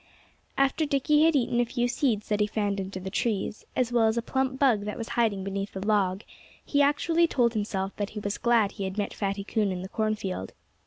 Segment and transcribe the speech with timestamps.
[0.57, 4.07] After Dickie had eaten a few seeds that he found under the trees, as well
[4.07, 6.23] as a plump bug that was hiding beneath a log,
[6.65, 9.89] he actually told himself that he was glad he had met Fatty Coon in the
[9.89, 10.53] cornfield.